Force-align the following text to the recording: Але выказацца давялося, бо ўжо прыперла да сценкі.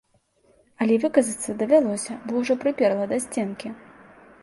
Але 0.85 0.95
выказацца 1.03 1.55
давялося, 1.61 2.19
бо 2.25 2.31
ўжо 2.41 2.53
прыперла 2.67 3.05
да 3.13 3.25
сценкі. 3.27 3.67